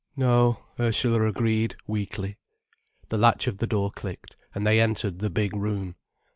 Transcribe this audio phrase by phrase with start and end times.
[0.15, 2.39] "No," Ursula agreed, weakly.
[3.09, 5.95] The latch of the door clicked, and they entered the big room.